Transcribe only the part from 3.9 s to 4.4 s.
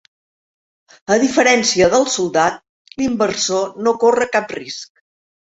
corre